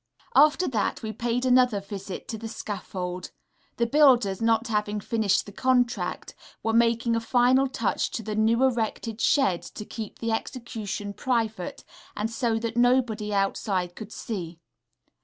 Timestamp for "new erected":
8.33-9.21